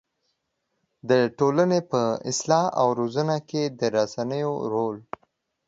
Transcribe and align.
د 1.09 1.11
ټولنې 1.37 1.79
په 1.91 2.01
اصلاح 2.31 2.65
او 2.81 2.87
روزنه 2.99 3.37
کې 3.49 3.63
د 3.79 3.81
رسنيو 3.97 4.53
رول 4.71 4.97